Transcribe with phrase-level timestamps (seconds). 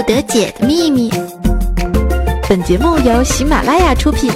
[0.00, 1.10] 不得解的秘密。
[2.48, 4.32] 本节目由喜马拉雅出品。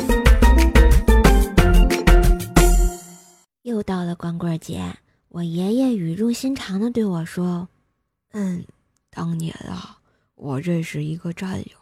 [3.63, 4.85] 又到了光棍节，
[5.29, 7.67] 我爷爷语重心长的对我说
[8.33, 8.63] ：“嗯，
[9.09, 9.97] 当年啊，
[10.35, 11.79] 我认识一个战友，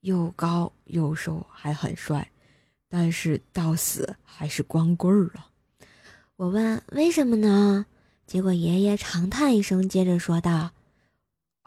[0.00, 2.26] 又高又瘦，还很帅，
[2.88, 5.46] 但是到死还是光棍儿啊。”
[6.36, 7.84] 我问：“为什么呢？”
[8.26, 10.70] 结果爷爷长叹一声，接着说道：“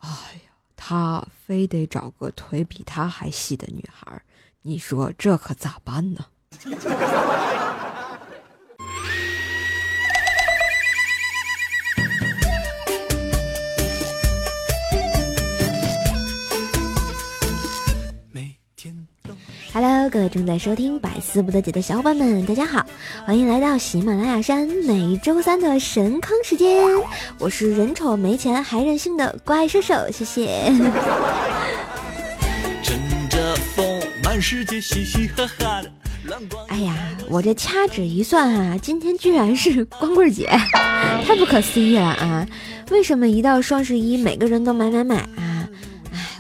[0.02, 0.51] 哎呀，
[0.84, 4.20] 他非得找个腿比他还细的女孩，
[4.64, 6.26] 你说这可咋办呢？”
[20.22, 22.86] 各位正在收听百思不得解的小伙伴们，大家好，
[23.26, 26.86] 欢迎来到喜马拉雅山每周三的神坑时间。
[27.40, 30.48] 我是人丑没钱还任性的怪兽兽，谢谢。
[36.68, 36.96] 哎呀，
[37.28, 40.46] 我这掐指一算啊，今天居然是光棍节，
[41.26, 42.48] 太不可思议了啊！
[42.92, 45.51] 为什么一到双十一，每个人都买买买啊？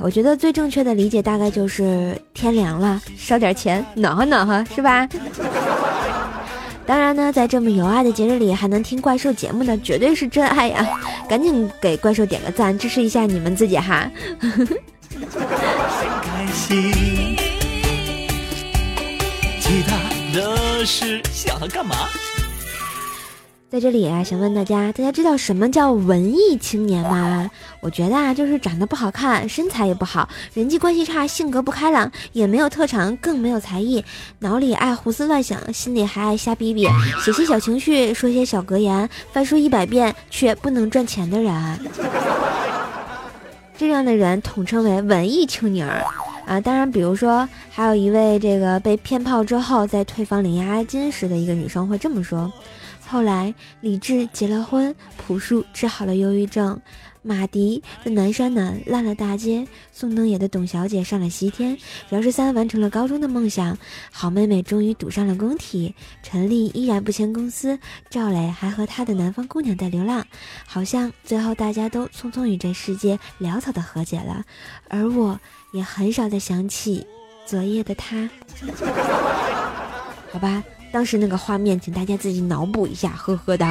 [0.03, 5.07] 我觉得最正确的理解大概就是天凉了，烧点钱暖和暖和，是吧？
[6.85, 10.99] 当然呢，在这么有爱的节日里，还能听怪兽节目的，绝对是真爱呀！
[11.29, 14.11] 赶紧给怪兽点个赞，支持一下你们自己哈！
[16.23, 16.91] 开心
[19.61, 19.95] 其他
[20.33, 21.95] 的事想要干嘛？
[23.71, 27.49] 在这里啊，想问大家，大家知道什么叫文艺青年吗？
[27.79, 34.03] 我觉得啊，就是长得不好看，身材也不好，人际关系差，性格不开朗，也没有特长，更没有才艺，
[34.39, 36.85] 脑里爱胡思乱想，心里还爱瞎逼逼，
[37.23, 41.79] 写些小情绪，说些小格言，翻书一百遍却不能赚钱的人。
[43.77, 46.03] 这样的人统称为文艺青年儿
[46.45, 46.59] 啊。
[46.59, 52.51] 当然，比如说还有一位这个被骗炮之后在退房领押金时的一个女生会这么说。
[53.11, 56.79] 后来，李志结了婚，朴树治好了忧郁症，
[57.21, 61.77] 马迪的南山南烂了大街，宋冬野的董小姐上了西天，
[62.07, 63.77] 饶十三完成了高中的梦想，
[64.13, 67.77] 好妹妹终于堵上了工体，陈丽依然不签公司，
[68.09, 70.25] 赵磊还和他的南方姑娘在流浪，
[70.65, 74.45] 好像最后大家都匆匆与这世界潦草的和解了，
[74.87, 75.37] 而我
[75.73, 77.05] 也很少再想起
[77.45, 78.29] 昨夜的他，
[80.31, 80.63] 好吧。
[80.91, 83.65] 当时那个画面，请大家自己脑补一下，呵呵的。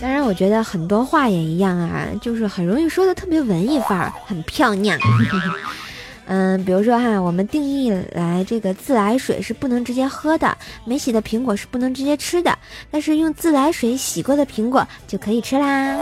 [0.00, 4.98] 当然，我觉得很多话也一样啊，就是很容易说的特别文艺范儿，很漂亮。
[6.26, 12.56] 嗯，比如说哈，我们定义来这个自来水是不能直接喝的，没洗的苹果是不能直接吃的，
[12.90, 15.98] 但是用自来水洗过的苹果就可以吃啦。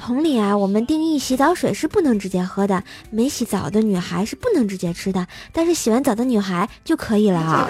[0.00, 7.68] 同理啊，我们定义洗澡水是不能直接喝的，没洗澡的女孩是不能直接吃的，但是洗完澡的女孩就可以了啊。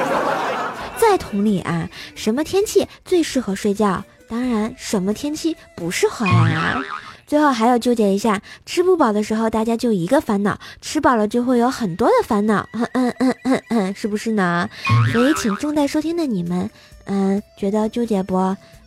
[0.96, 4.04] 再同理啊，什么天气最适合睡觉？
[4.28, 6.80] 当然，什么天气不适合呀？
[7.26, 14.70] 最后还要纠结一下，吃不饱的时候大家就一个烦恼，吃饱了就会有很多的烦恼，嗯嗯嗯嗯嗯，是不是呢？
[15.12, 16.70] 所以请正在收听的你们，
[17.06, 18.36] 嗯，觉得纠结不？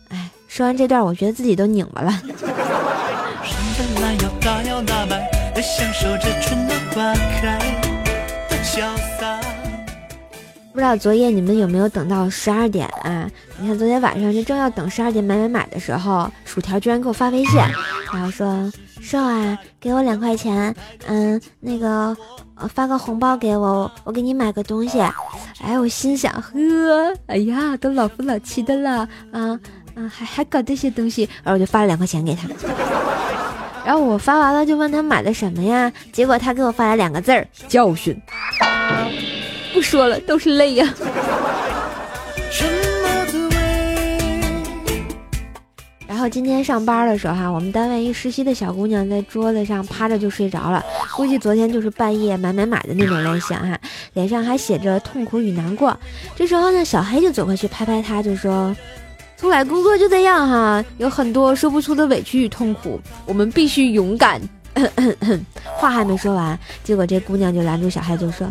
[0.08, 2.12] 哎，说完这段，我觉得自己都拧巴了。
[3.76, 7.58] 摇摆的享受着春暖花开
[8.62, 8.80] 潇
[9.18, 9.40] 洒
[10.72, 13.28] 不知道昨夜你们有没有等到十二点啊？
[13.58, 17.60] 你看昨天晚上就正要等十二点买买买的时候，薯条居然给我发微信，
[18.12, 20.74] 然后说：“瘦啊，给我两块钱，
[21.06, 22.16] 嗯，那个
[22.68, 25.00] 发个红包给我，我给你买个东西。”
[25.62, 26.52] 哎，我心想：呵，
[27.26, 29.58] 哎呀，都老夫老妻的了啊
[29.94, 32.48] 啊，还还搞这些东西，然后我就发了两块钱给他。
[33.84, 35.92] 然后我发完了就问他买的什么呀？
[36.10, 38.18] 结果他给我发来两个字儿：教训。
[39.74, 40.88] 不说了，都是泪呀。
[46.06, 50.82] 然后今天上班的时候哈，我们单位一实习的小姑娘在桌子上趴着就睡着了，
[51.14, 53.78] 估计昨天就是半夜买买买的那种类型哈，
[54.14, 55.94] 脸上还写着痛苦与难过。
[56.34, 58.74] 这时候呢，小黑就走过去拍拍她，就说。
[59.36, 64.40] 出来工作就这样哈，有很多说不出的委屈与痛苦，我们必须勇敢。
[65.76, 68.48] 话还没说完，结果这姑娘就拦住小黑，就说：“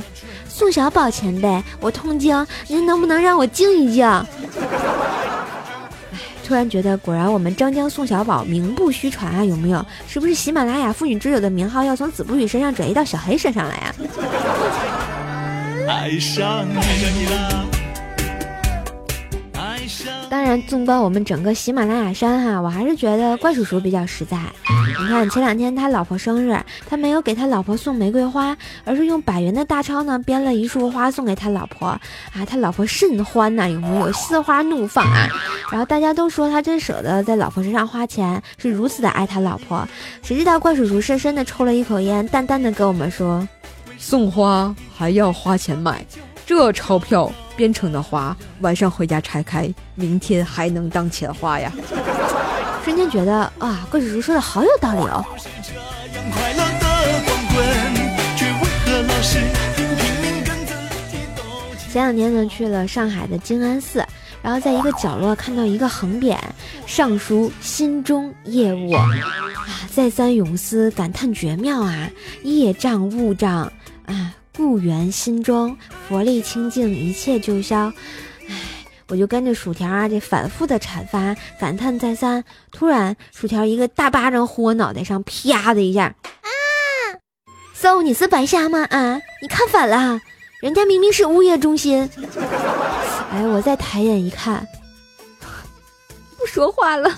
[0.47, 4.25] 宋小宝前辈，我痛经，您能不能让我静一静？”哎，
[6.45, 9.85] 突然觉得果然我们张江宋小宝名不虚传啊，有没有？
[10.07, 13.95] 是不是喜马拉雅妇女之友的名号要从子不语身上转移到小黑身上来呀？
[15.89, 17.72] 爱上你了。
[20.33, 24.35] 当然，纵观我们整个喜马拉雅山哈，我还是觉得怪叔叔比较实在。
[25.00, 26.59] 你看前两天他老婆生日，
[26.89, 32.01] 他没有给他老婆送玫瑰花，而是用百元的大钞呢编了一束花送给他老婆啊，
[32.47, 34.12] 他老婆甚欢呐，有没有？
[34.13, 35.27] 心花怒放啊！
[35.71, 39.88] 然后大家都说他真舍得在老婆身上花钱，是如此的爱他老婆。
[40.24, 43.47] 谁知道怪叔叔深深的抽了一口烟，淡淡的跟我们说
[44.00, 46.03] ：“送花还要花钱买，
[46.45, 51.72] 这钞票。”编成的花，晚上回家拆开，明天还能当钱花呀！
[52.84, 55.24] 瞬间觉得啊，怪叔叔说的好有道理哦。
[61.92, 64.04] 前两天呢，去了上海的静安寺，
[64.42, 66.36] 然后在一个角落看到一个横匾，
[66.88, 69.07] 上书“心中业务”，啊，
[69.94, 72.10] 再三咏思，感叹绝妙啊！
[72.42, 73.72] 业障物障
[74.07, 74.34] 啊！
[74.55, 75.75] 故园心中，
[76.07, 77.91] 佛力清净，一切就消。
[78.47, 78.55] 唉，
[79.09, 82.44] 我就跟着薯条啊，这反复的阐发，感叹再三。
[82.71, 86.15] 突然，薯条一个大巴掌呼我脑袋上，啪的一下。
[86.23, 86.47] 啊！
[87.73, 88.83] 搜，你是白瞎吗？
[88.91, 90.21] 啊，你看反了，
[90.61, 92.07] 人家明明是物业中心。
[93.31, 94.67] 哎，我再抬眼一看，
[96.38, 97.09] 不说话了。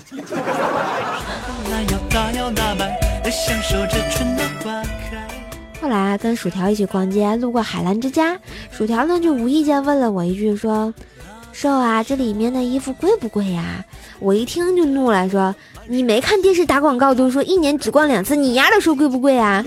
[5.80, 8.36] 后来跟薯条一起逛街，路过海澜之家，
[8.70, 10.92] 薯条呢就无意间问了我一句，说
[11.52, 13.84] ：“瘦啊，这里面的衣服贵不贵呀？”
[14.18, 15.54] 我一听就怒了，说
[15.86, 19.64] ：“你没看电视打广告都说一年只逛两次，你丫的说贵不贵啊？”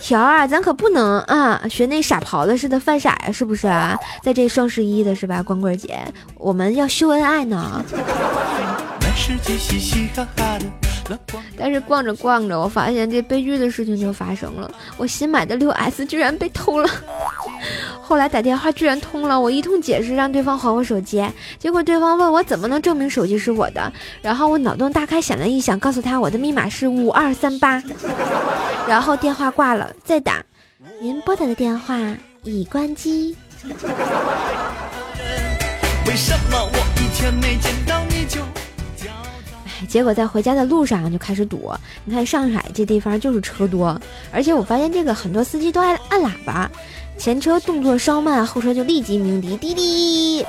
[0.00, 3.98] 条啊，咱可不能啊，学那傻狍子似的犯傻呀，是不是啊？
[4.22, 6.00] 在这双十一的是吧，光棍节，
[6.36, 7.84] 我们要秀恩爱呢。
[11.56, 16.88] 但是逛着逛着，我发现这悲剧的事情就发生了，我新买的六 S 居然被偷了。
[18.00, 21.22] 后来打电话居然通了，我一通解释让对方还我手机，
[21.58, 27.82] 结果对方问我怎么能证明手机是我的，然后我脑洞大开想了一想，告诉他我的密码是五二三八，
[28.86, 30.42] 然后电话挂了，再打，
[31.00, 31.98] 您拨打的电话
[32.44, 33.36] 已关机。
[36.06, 37.97] 为什么我一天没见到？
[39.86, 41.70] 结果在回家的路上就开始堵。
[42.04, 44.00] 你看上海这地方就是车多，
[44.32, 46.70] 而且我发现这个很多司机都爱按喇叭，
[47.16, 50.42] 前车动作稍慢，后车就立即鸣笛滴滴，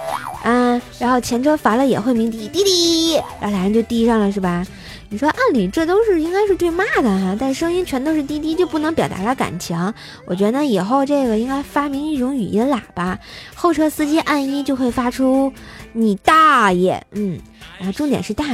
[0.43, 4.65] 啊，然后前车烦了也会鸣笛滴滴，然后俩人就滴上了，是吧？
[5.11, 9.75] 你说按理这都是应该是对骂的哈，但声音全都是滴滴，就不能表达了感情。
[10.27, 13.17] 我觉得以后这个应该发明一种语音喇叭，
[13.55, 15.51] 后车司机按一就会发出
[15.93, 17.39] 你大爷，嗯，
[17.79, 18.45] 然后重点是大。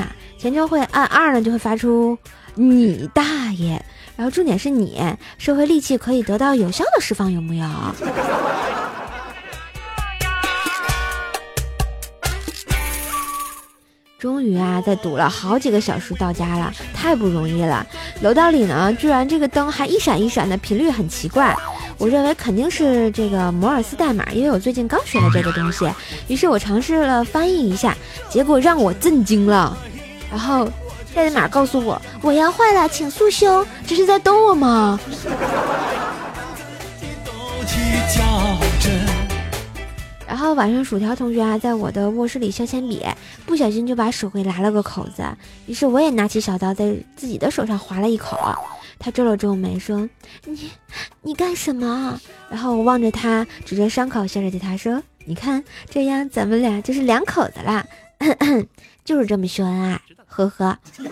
[0.46, 2.16] 前车会按二呢，就会发出
[2.54, 3.84] “你大爷”，
[4.16, 5.02] 然后重点是你
[5.40, 7.66] 社会戾气可以得到有效的释放，有木有？
[14.20, 17.84] 终于啊，在堵了好几个小时到家了，太不容易了。
[18.22, 21.58] 楼道里呢，居然这个灯还一闪一闪的，频率很奇怪。
[21.98, 25.92] 我认为肯定是这个摩尔斯代码，因为我最近刚学了这个东西。
[26.28, 27.98] 于是我尝试了翻译一下，
[28.30, 29.76] 结果让我震惊了。
[30.36, 30.70] 然后
[31.14, 33.66] 代码告诉我我要坏了，请速修。
[33.88, 35.00] 这是在逗我吗？
[40.28, 43.02] 然后晚上薯条同学啊，在我的卧室里削铅笔，
[43.46, 45.24] 不小心就把手给拉了个口子。
[45.68, 48.38] 于是我也拿起小刀在自己的手上划了一口。
[49.00, 50.10] 他皱了皱眉说
[50.44, 50.70] ：“你
[51.22, 52.20] 你干什么？”
[52.51, 57.86] 然后我望着他，指着伤口，笑着对他说：“你看，这样咱们俩就是两口子啦，
[59.06, 60.01] 就是这么秀恩爱。”
[60.36, 60.77] 呵呵，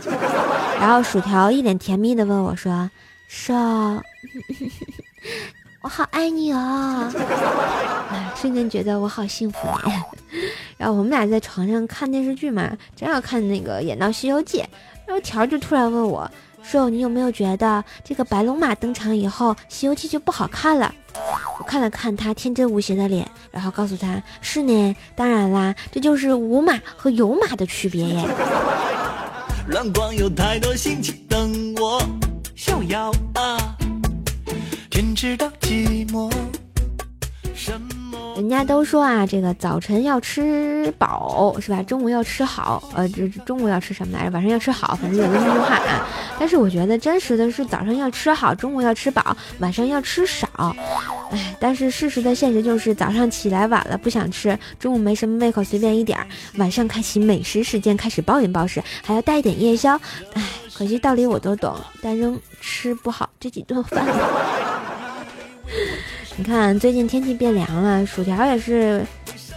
[0.79, 2.89] 然后薯条一脸甜蜜的问我说
[3.27, 3.53] ：“瘦，
[5.81, 7.09] 我好爱你哦！”
[8.35, 9.93] 瞬间觉得我好幸福呢。
[10.77, 14.59] 然后我们俩在床上看电视剧嘛，正要看那个演到《西游记》，
[15.05, 16.29] 然后条就突然问我
[16.61, 20.93] ：“瘦，你有没有觉得这个白龙马登场以后，《西游记》就不好看了？”
[21.59, 28.27] 我看了看他天真无邪的脸，然后告诉他：“是呢，当然啦，这就是无马和有马的区别耶。”
[29.67, 32.01] 乱逛有太多心情等我
[32.55, 33.77] 逍遥啊，
[34.89, 36.31] 天知道寂寞
[37.55, 38.02] 什么。
[38.35, 41.83] 人家都说啊，这个早晨要吃饱是吧？
[41.83, 44.31] 中午要吃好，呃，这中午要吃什么来着？
[44.31, 46.07] 晚上要吃好，反正有这么句话啊。
[46.39, 50.47] 但是我觉得真实的是早上要吃好，中午要吃饱，晚上要吃少。
[51.31, 56.27] 哎，但是事实的现实就是早上起来晚了不想吃，中午没什么胃口随便一点儿，
[56.57, 59.99] 晚上开启美食时间开始暴饮暴食，还要带一点夜宵。
[60.33, 60.43] 哎，
[60.73, 64.03] 可惜道理我都懂，但仍吃不好这几顿饭。
[66.35, 69.05] 你看最近天气变凉了，薯条也是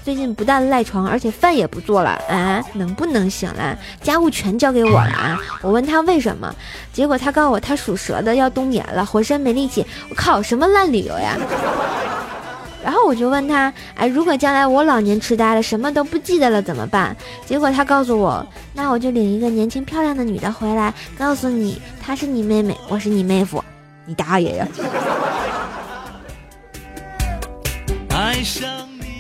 [0.04, 3.76] 最近不但赖床，而且饭也不做了啊，能不能行了？
[4.02, 5.40] 家务全交给我了啊！
[5.62, 6.54] 我问他为什么，
[6.92, 9.84] 结果他告诉我他属蛇的，要冬眠了，浑身没力气。
[10.10, 11.36] 我靠，什么烂理由呀！
[12.84, 17.16] 然后我就问他，哎，如果将来我老年痴呆了，什么都不记得了怎么办？
[17.46, 23.64] 结果他告诉我，那我就领一个年轻漂亮的女的回来，告诉你她是你妹妹，我是你妹夫，
[24.04, 24.68] 你大爷呀！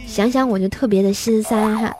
[0.06, 1.94] 想想我就特别的心塞哈，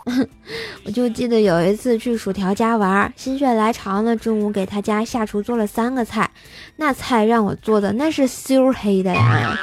[0.85, 6.31] 我就记得有一次去薯条家玩，心血来潮呢，中午给他家下厨做了三个菜，
[6.77, 9.55] 那菜让我做的那是羞黑的呀。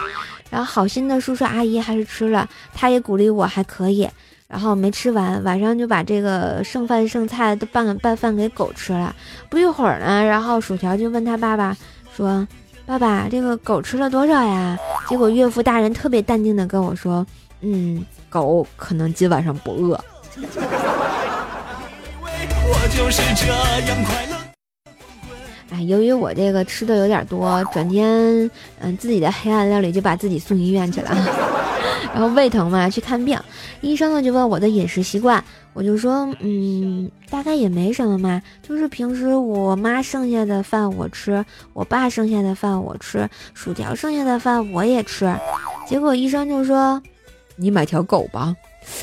[0.52, 4.08] 然后好心的叔叔阿姨还是吃了，他也鼓励我还可以。
[4.48, 9.16] 然后没吃完，晚上就把这个剩饭剩菜都拌拌饭给狗吃了。
[9.50, 11.76] 不一会儿呢，然后薯条就问他爸爸
[12.16, 12.48] 说
[12.86, 14.78] ：“爸爸，这个狗吃了多少呀？”
[15.10, 17.26] 结果岳父大人特别淡定的跟我说
[17.64, 20.00] ：“嗯，狗可能今晚上不饿。
[25.72, 28.08] ”哎，由于我这个吃的有点多，转天
[28.80, 31.10] 嗯自己的黑暗料理就把自己送医院去了，
[32.14, 33.36] 然后胃疼嘛去看病，
[33.82, 35.44] 医生呢就问我的饮食习惯，
[35.74, 41.44] 我就说嗯大概也没什么嘛，就是平时我妈剩下的饭我吃，
[41.74, 45.36] 我爸剩下的饭我吃，薯条剩下的饭我也吃，
[45.88, 47.02] 结果医生就说
[47.56, 48.56] 你买条狗吧，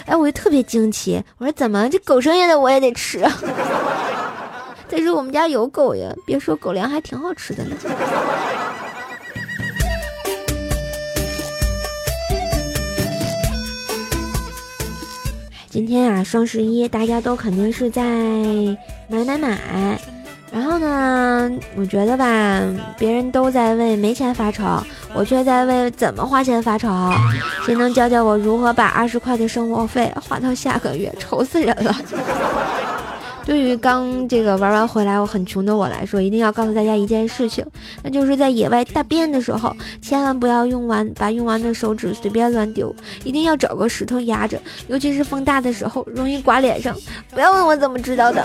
[0.06, 3.20] 哎我就特别惊奇，我说怎么这狗剩下的我也得吃？
[4.88, 7.76] 再说我们家有狗呀，别说狗粮还挺好吃的呢。
[15.70, 18.02] 今天啊，双十一，大家都肯定是在
[19.06, 20.00] 买买买。
[20.52, 22.60] 然后呢，我觉得吧，
[22.98, 24.64] 别人都在为没钱发愁，
[25.14, 26.88] 我却在为怎么花钱发愁。
[27.64, 31.14] 谁能教教我如何把二十块的生活费花到下个月？
[31.18, 31.94] 愁死人了。
[33.46, 37.64] 对于刚这个玩完回来我很穷的我来说，一定要告诉大家一件事情，
[38.02, 46.94] 那就是在野外大便的时候，千万不要用完把用完的手指随便乱丢，一定要找个石头压着，尤其是风大的时候，容易刮脸上。
[47.30, 48.44] 不要问我怎么知道的。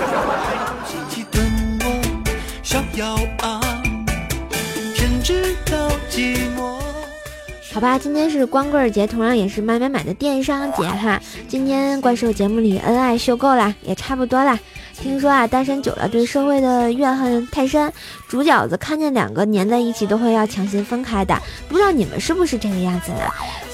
[7.73, 11.21] 好吧，今天是光棍节，同样也是买买买的电商节哈。
[11.47, 14.59] 今天怪兽节目里恩爱秀够了，也差不多啦。
[15.01, 17.91] 听说啊，单身久了对社会的怨恨太深，
[18.27, 21.39] 煮饺子看见两个粘在一起都会要强行分开的。
[21.69, 23.19] 不知道你们是不是这个样子呢？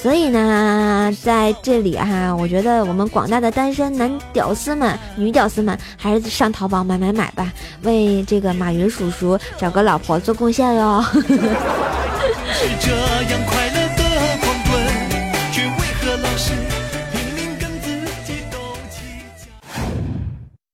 [0.02, 7.52] 所以呢，在这里哈，我觉得我们广大的单身男屌丝们、女屌丝们，还是上淘宝买买买吧，
[7.84, 11.06] 为这个马云叔叔找个老婆做贡献哟。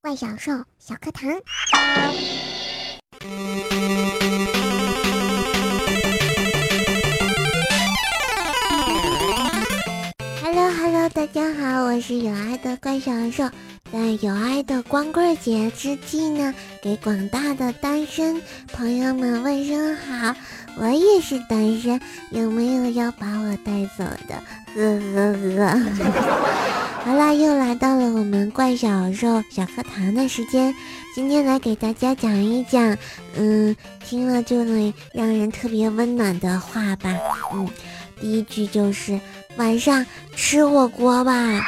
[0.07, 1.29] 怪小兽小课堂
[10.41, 13.49] ，Hello Hello，大家好，我是有爱的怪小兽。
[13.91, 18.41] 在有爱的光棍节之际呢，给广大的单身
[18.73, 20.35] 朋友们问声好。
[20.79, 24.35] 我也是单身，有没有要把我带走的？
[24.75, 25.79] 呵呵呵。
[27.03, 30.75] 好啦，又来到了我们怪小兽小课堂的时间。
[31.15, 32.95] 今天来给大家讲一讲，
[33.35, 33.75] 嗯，
[34.05, 37.15] 听了就能让人特别温暖的话吧。
[37.53, 37.67] 嗯，
[38.19, 39.19] 第一句就是
[39.57, 41.67] 晚上吃火锅吧。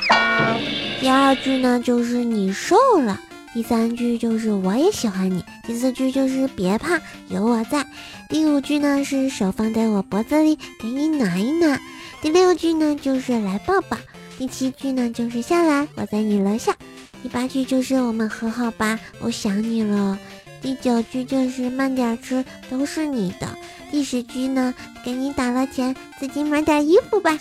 [1.01, 3.19] 第二句呢就是你瘦了。
[3.51, 5.43] 第三句就是我也喜欢你。
[5.65, 7.85] 第四句就是别怕，有我在。
[8.29, 11.79] 第五句呢是手放在我脖子里，给你暖一暖。
[12.21, 13.97] 第六句呢就是来抱抱。
[14.37, 16.75] 第七句呢，就是下来，我在你楼下。
[17.23, 20.17] 第八句就是我们和好吧，我想你了。
[20.61, 23.47] 第九句就是慢点吃，都是你的。
[23.91, 27.37] 第十句呢，给你打了钱，自己买点衣服吧。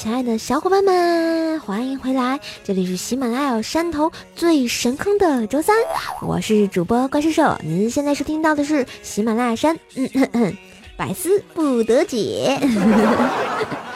[0.00, 2.38] 亲爱的小伙伴们，欢迎回来！
[2.62, 5.74] 这里是喜马拉雅山头最神坑的周三，
[6.22, 7.58] 我是主播怪兽兽。
[7.64, 9.76] 您现在收听到的是喜马拉雅山，
[10.34, 10.56] 嗯，
[10.96, 12.60] 百思不得解。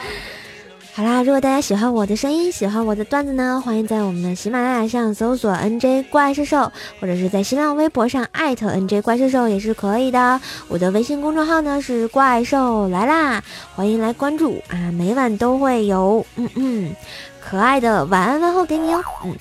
[0.95, 6.71] 好啦，如果大家喜欢我的声音，喜欢我的段子呢，欢迎在我们的喜马拉雅上搜索 “nj 怪兽兽”，
[7.01, 10.39] 或者是在新浪微博上艾特 “nj 怪兽兽”也是可以的。
[10.67, 13.43] 我的微信公众号呢是“怪兽来啦”，
[13.75, 16.95] 欢迎来关注啊，每晚都会有嗯嗯
[17.41, 19.03] 可爱的晚安问候给你哦。
[19.25, 19.35] 嗯，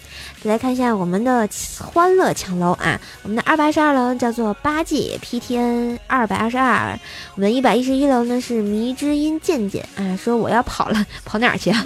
[0.48, 6.98] 来看一下我们的欢乐抢楼啊，我们的二百二十二楼叫做八戒 PTN 二百二十二，
[7.36, 11.84] 我们一百一十一楼呢是迷之音渐渐啊，说我要跑了， 跑哪儿去啊？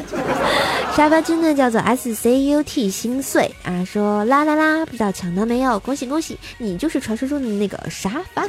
[0.97, 5.79] 沙发君呢叫做 SCUT 心碎啊，说啦啦啦，不知道抢到没有？
[5.81, 8.45] 恭喜恭喜，你就是传说中的那个沙发。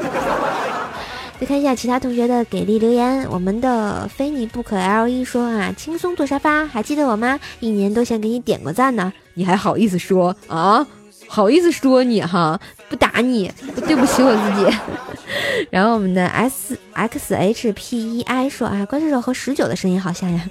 [1.40, 7.40] 再看一下其他同学的给力留言，我们的非你不可 L 一说啊，轻松坐沙发，还记得我吗？
[7.60, 10.86] 一年都想给你点个赞呢，你还好意思说啊？
[11.28, 12.60] 好意思说你哈？
[12.90, 13.52] 不打你，
[13.86, 14.78] 对不起我自己。
[15.70, 20.42] 然后我们的 S X H P E I 说啊，关射手和十九的声音好像呀，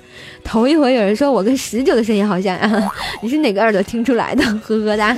[0.44, 4.44] 头一回有人说我跟十九的声音好像呀， 你是哪个耳朵听出来的？
[4.64, 5.16] 呵呵哒。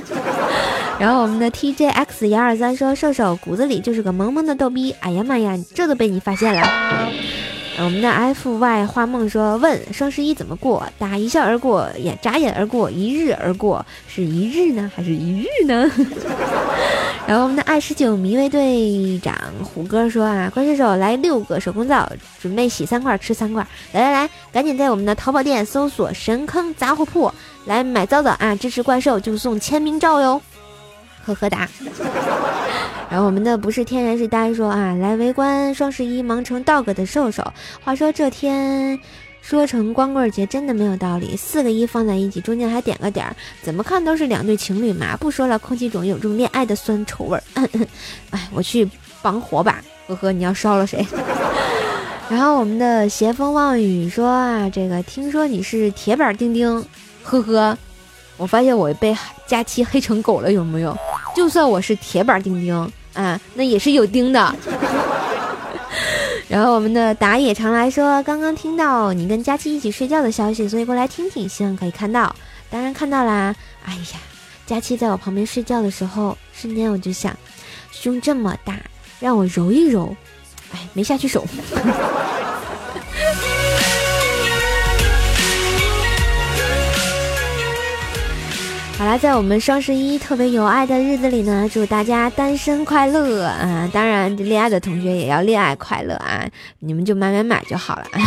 [0.99, 4.93] 然后我们的 T J X 幺二三说，射手骨子里就是个萌萌的逗逼。
[5.01, 7.09] 哎呀妈呀，这都被你发现了。
[7.81, 10.85] 我们的 F Y 画梦说，问双十一怎么过？
[10.99, 15.89] 答一笑而过，也眨眼而过，一日而过，是一日呢，还是一日呢？
[17.29, 22.11] 然后我们的二十九迷位队长虎哥说啊，怪射手来六个手工皂，
[22.43, 23.65] 准备洗三块吃三块。
[23.93, 27.33] 来来来，赶紧在我们的淘宝店搜索神坑杂货铺
[27.67, 28.57] 来买皂皂啊！
[28.57, 30.43] 支持怪兽就送签名照哟。
[31.29, 31.69] 呵呵哒。
[33.11, 37.43] 然后我们的不是天然是呆说啊，来围观双十一忙成 dog 的瘦瘦。
[37.83, 38.99] 话说这天
[39.41, 45.17] 说成光棍节真的没有道理，四个一放在一起，中间还点个点儿，怎么看都是两对情侣嘛。
[45.17, 47.43] 不说了，空气中有种恋爱的酸臭味儿。
[48.31, 48.89] 哎，我去
[49.23, 49.83] 绑火把。
[50.07, 51.07] 呵呵，你要烧了谁？
[52.29, 56.85] 然后我们的斜风望雨说啊，这个听说你是铁板钉钉。
[57.23, 57.79] 呵呵，
[58.39, 59.15] 我发现我被
[59.47, 60.97] 佳期黑成狗了，有没有？
[61.37, 64.57] 就算我是铁板钉钉啊，那也是有钉的。
[66.49, 72.35] 然后我们的打野常来说，刚刚听到你跟佳期一起睡觉的消息，所以过来听听，希望可以看到。
[72.71, 73.55] 当然看到啦。
[73.85, 74.19] 哎呀，
[74.65, 77.37] 佳期在我旁边睡觉的时候，瞬间我就想，
[77.91, 78.79] 胸这么大，
[79.21, 80.17] 让我揉一揉。
[80.73, 81.45] 哎，没下去手。
[88.99, 93.89] 好啦，在我们双十一特别有爱的日子里呢，祝大家单身快乐啊！
[93.93, 96.45] 当然，恋爱的同学也要恋爱快乐啊！
[96.81, 98.07] 你们就买买买就好了。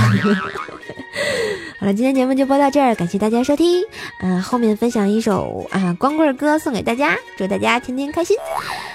[1.77, 3.83] 好了，今天节目就播到这儿，感谢大家收听。
[4.21, 8.37] 嗯，后面分享一首啊光棍歌送给大家，祝大家天天开心。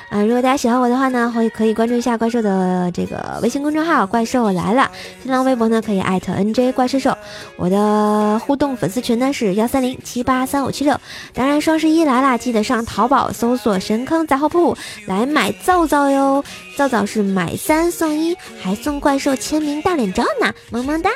[0.09, 4.91] 啊，如果大家喜欢我的话呢，会可以关注一下怪兽的这个微信公众号“怪兽来了”，
[5.21, 7.17] 新浪微博呢可以艾特 NJ 怪兽兽。
[7.57, 10.97] 我的互动粉丝群呢是幺三零七八三五七六。
[11.35, 16.45] 当然，双十一来啦，记得上淘宝搜索“神坑杂货铺”来买皂皂哟，
[16.77, 21.11] 皂皂是买三送一，还送怪兽签名大脸照呢，萌萌哒。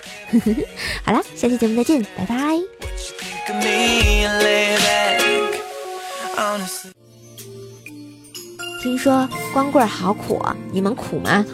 [1.07, 2.59] 好了，下期节目再见，拜拜。
[6.37, 7.00] Honestly.
[8.81, 11.45] 听说光棍好苦，你们苦吗？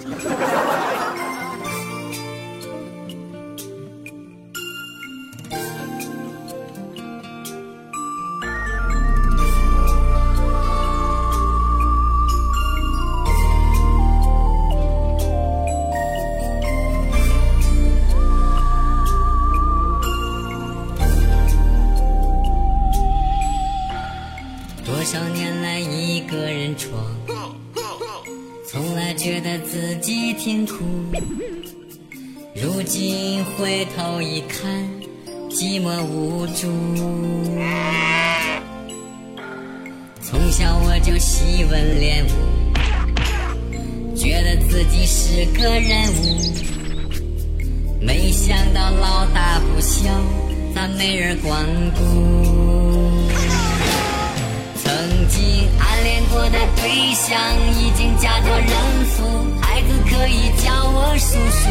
[35.58, 36.68] 寂寞无助。
[40.20, 42.30] 从小我就习文练武，
[44.14, 46.36] 觉得自己是个人物。
[48.02, 50.10] 没想到老大不小，
[50.74, 51.64] 咋没人光
[51.94, 52.04] 顾？
[54.84, 54.92] 曾
[55.30, 57.40] 经暗恋过的对象
[57.80, 58.68] 已经嫁作人
[59.06, 59.24] 妇，
[59.62, 61.70] 孩子可以叫我叔叔。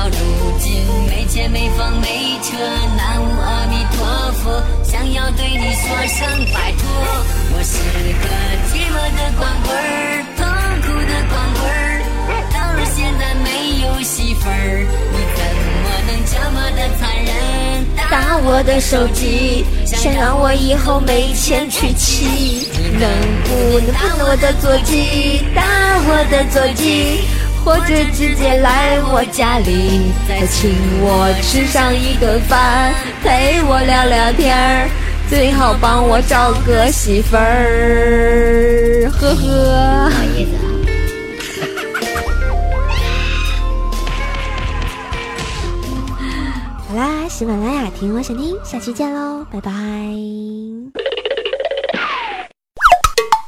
[0.00, 0.16] 到如
[0.58, 2.08] 今没钱没房没
[2.42, 2.56] 车，
[2.96, 6.88] 南无阿弥陀佛，想要对你说声拜托。
[7.52, 7.76] 我是
[8.16, 8.26] 个
[8.72, 10.40] 寂寞的光棍儿，痛
[10.80, 12.00] 苦的光棍儿，
[12.50, 15.38] 到了现在没有媳妇儿，你怎
[15.84, 17.28] 么能这么的残忍？
[18.10, 22.70] 打我的手机，想让我以后没钱娶妻。
[22.98, 23.06] 能
[23.44, 25.44] 不能打我的座机？
[25.54, 25.62] 打
[26.08, 27.20] 我的座机，
[27.64, 30.70] 或者直接来我家里，再请
[31.02, 32.92] 我吃上一顿饭，
[33.22, 34.88] 陪我聊聊天儿，
[35.28, 39.10] 最好帮我找个媳妇儿。
[39.12, 40.10] 呵呵。
[46.88, 49.72] 好啦，喜马拉雅听我想听，下期见喽，拜拜。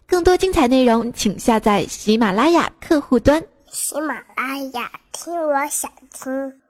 [0.07, 3.43] 更多精彩内容，请下载喜马拉雅客户端。
[3.73, 6.62] 喜马拉雅，听我想听。